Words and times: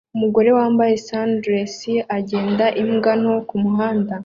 Umugore 0.15 0.49
wambaye 0.57 0.93
sundress 1.05 1.75
agenda 2.17 2.65
imbwa 2.81 3.11
nto 3.21 3.35
kumuhanda 3.47 4.13